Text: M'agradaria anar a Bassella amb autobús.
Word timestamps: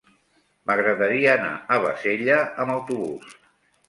M'agradaria 0.69 1.29
anar 1.39 1.51
a 1.75 1.77
Bassella 1.83 2.39
amb 2.65 2.75
autobús. 2.77 3.29